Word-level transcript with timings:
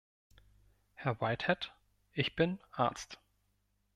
Herr 0.95 1.21
Whitehead, 1.21 1.75
ich 2.13 2.35
bin 2.35 2.59
Arzt. 2.71 3.19